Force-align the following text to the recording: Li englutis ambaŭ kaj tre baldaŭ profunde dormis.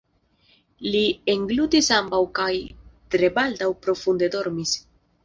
Li 0.93 1.01
englutis 1.33 1.89
ambaŭ 1.97 2.21
kaj 2.39 2.47
tre 3.17 3.29
baldaŭ 3.37 3.69
profunde 3.85 4.31
dormis. 4.39 4.75